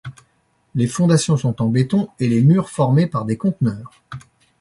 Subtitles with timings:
[0.73, 4.01] Les fondations sont en béton et les murs formés par des conteneurs.